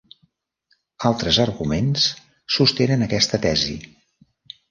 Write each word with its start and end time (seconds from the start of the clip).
Altres 1.09 1.37
arguments 1.43 2.07
sostenen 2.55 3.07
aquesta 3.09 3.43
tesi. 3.47 3.77